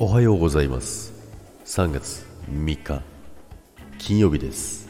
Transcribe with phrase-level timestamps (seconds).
[0.00, 1.12] おはようございます。
[1.64, 3.02] 3月3日
[3.98, 4.88] 金曜日です。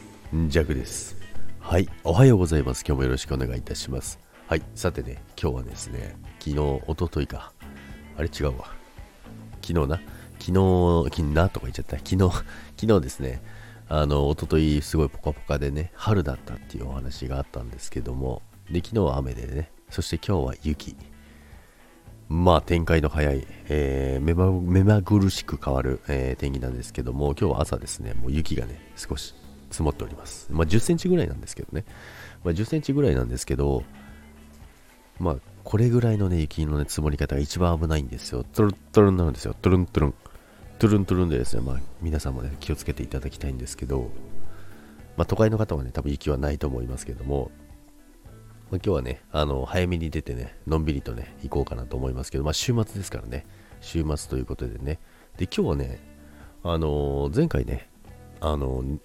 [0.49, 1.17] ジャクです。
[1.59, 2.83] はいおはようございます。
[2.87, 4.19] 今日もよろしくお願いいたします。
[4.45, 7.51] はいさてね今日はですね昨日おとといか。
[8.17, 8.67] あれ違うわ。
[9.63, 9.99] 昨日な？
[10.37, 11.49] 昨日昨日な？
[11.49, 11.97] とか言っちゃった。
[11.97, 12.17] 昨日
[12.79, 13.41] 昨日ですね
[13.87, 18.43] あのおとといすごいポカポカでね春だったっていうお話があったんですけども。
[18.69, 19.71] で昨日は雨でね。
[19.89, 20.95] そして今日は雪。
[22.29, 29.33] まあ展開の早い、えー、目ま目まぐるしく変わる、えー、天気なんですけども、今日は朝ですね、もう雪がね、少し
[29.71, 30.47] 積もっております。
[30.51, 31.85] まあ10センチぐらいなんですけどね、
[32.43, 33.83] まあ、10センチぐらいなんですけど、
[35.19, 38.43] まあこれぐらいのね、雪のね、積もり方が一番危ないんですよ。
[38.43, 39.55] トゥルントゥルンなんですよ。
[39.59, 40.13] トゥルントゥルン。
[40.77, 44.11] トゥルントゥルンでですね、まあ皆さんもね、気をつけていただきたいんですけど、
[45.17, 47.49] まあ都会の方はね、多分雪はないと思いますけども、
[48.71, 53.45] まあ、今日はね、あの、早めに出てね、のんびりとね、行こうかなと思いますけど、まあ、週末ですからね、
[53.81, 54.99] 週末ということでね、
[55.37, 55.99] で、今日はね、
[56.63, 57.89] あのー、前回ね、
[58.41, 58.99] あのー、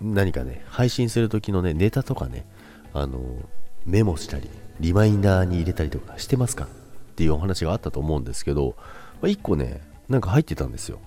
[0.00, 2.46] 何かね、配信するときのね、ネタとかね、
[2.92, 3.44] あのー、
[3.84, 6.68] メモしたり、リマインダーに入れたりとかしてますかっ
[7.16, 8.76] ていうお話があったと思うんですけど、
[9.20, 11.00] まあ、1個ね、なんか入ってたんですよ。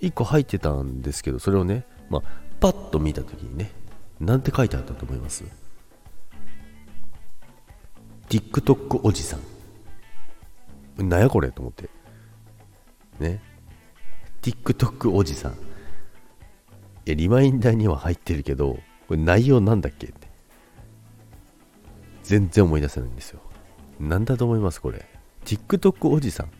[0.00, 2.22] 1個入ってたんですけど、それをね、まあ、
[2.60, 3.72] パッと見たときにね、
[4.20, 5.44] なんて書いてあったと思います？
[8.28, 9.38] TikTok おじさ
[10.98, 11.08] ん。
[11.08, 11.88] なんやこれと思って。
[13.18, 13.40] ね。
[14.42, 15.52] TikTok おじさん。
[15.52, 15.56] い
[17.06, 20.28] や、リマインダーには入ってるけど、これ内容なんだっけって。
[22.22, 23.40] 全然思い出せないんですよ。
[23.98, 25.06] なんだと思いますこれ。
[25.44, 26.50] TikTok おじさん。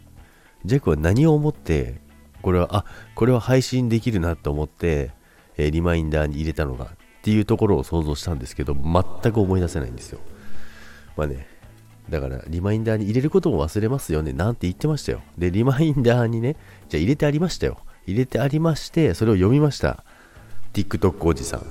[0.65, 2.01] ジャックは何を思って、
[2.41, 5.11] これは、あ、これは配信できるなと思って、
[5.59, 6.89] えー、リマインダーに入れたのがっ
[7.23, 10.21] ていうところを想像したんですけど、全く思い出せないんですよ。
[11.17, 11.47] まあね、
[12.11, 15.21] だから、リマインダーに入れることも忘れますよね、なんて言ってましたよ。
[15.37, 16.57] で、リマインダーにね、
[16.89, 17.79] じゃあ入れてありましたよ。
[18.07, 20.05] 入れてありまして、それを読みました。
[20.73, 21.67] TikTok おじさん。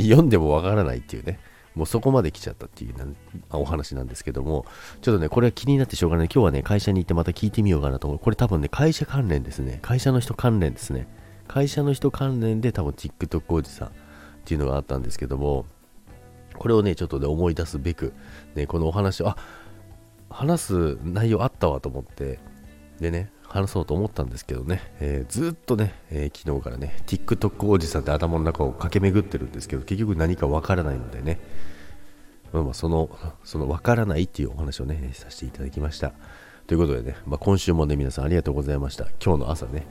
[0.00, 1.40] 読んでもわからないっていうね。
[1.74, 2.94] もうそこまで来ちゃったっていう
[3.50, 4.64] お話なんですけども、
[5.02, 6.28] ちょっとね、これは気になってしょうがない。
[6.32, 8.18] 今日はね、会社に行ってまた聞いてみようかなと思う。
[8.18, 9.78] これ多分ね、会社関連ですね。
[9.82, 11.06] 会社の人関連ですね。
[11.48, 13.90] 会社の人関連で多分 TikTok おじさんっ
[14.46, 15.66] ていうのがあったんですけども、
[16.58, 18.12] これをね、ちょっとね、思い出すべく、
[18.54, 19.36] ね、このお話を、あ
[20.28, 22.38] 話す内容あったわと思って、
[23.00, 31.40] でね、話そうと思ったんですけどね、えー、ずっとね、えー、昨日からね、TikTok おじさんって頭の中を駆け巡ってるんですけど、結局何かわからないのでね、
[32.52, 33.10] まあ、まあその、
[33.44, 36.12] そのわからないっていうお話をね、させていただきました。
[36.66, 39.06] ということでね、まあ、今週もね、皆さんありがとうございました。
[39.24, 39.86] 今日の朝ね、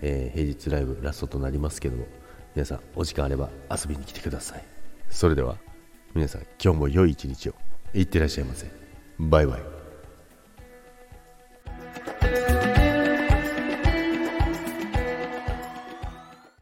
[0.00, 2.06] えー、平日ライブラストとなりますけども、
[2.54, 4.64] 皆さんお時間あれば遊びに来てください。
[5.10, 5.58] それでは、
[6.14, 7.54] 皆さん今日も良い一日を。
[7.92, 8.70] いってらっしゃいませ。
[9.18, 9.73] バイバイ。